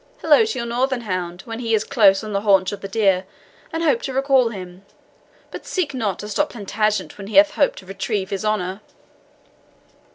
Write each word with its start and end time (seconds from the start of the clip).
"Hello 0.23 0.43
to 0.45 0.57
your 0.57 0.65
northern 0.65 1.01
hound 1.01 1.41
when 1.43 1.59
he 1.59 1.75
is 1.75 1.83
close 1.83 2.23
on 2.23 2.33
the 2.33 2.41
haunch 2.41 2.71
of 2.71 2.81
the 2.81 2.87
deer, 2.87 3.23
and 3.71 3.83
hope 3.83 4.01
to 4.01 4.13
recall 4.13 4.49
him, 4.49 4.83
but 5.51 5.67
seek 5.67 5.93
not 5.93 6.17
to 6.17 6.27
stop 6.27 6.49
Plantagenet 6.49 7.19
when 7.19 7.27
he 7.27 7.35
hath 7.35 7.51
hope 7.51 7.75
to 7.75 7.85
retrieve 7.85 8.31
his 8.31 8.43
honour." 8.43 8.81